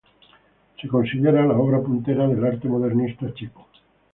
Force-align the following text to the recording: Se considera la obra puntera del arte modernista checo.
Se 0.81 0.87
considera 0.87 1.45
la 1.45 1.55
obra 1.55 1.79
puntera 1.79 2.27
del 2.27 2.43
arte 2.43 2.67
modernista 2.67 3.31
checo. 3.35 3.67